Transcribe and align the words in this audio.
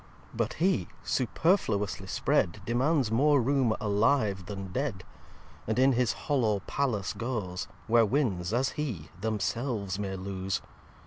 iii 0.01 0.27
But 0.37 0.53
He, 0.53 0.87
superfluously 1.03 2.07
spread, 2.07 2.59
Demands 2.65 3.11
more 3.11 3.39
room 3.39 3.75
alive 3.79 4.47
then 4.47 4.71
dead. 4.71 5.03
And 5.67 5.77
in 5.77 5.91
his 5.91 6.13
hollow 6.25 6.61
Palace 6.65 7.13
goes 7.13 7.67
Where 7.85 8.03
Winds 8.03 8.51
as 8.51 8.69
he 8.69 9.09
themselves 9.19 9.99
may 9.99 10.15
lose. 10.15 10.59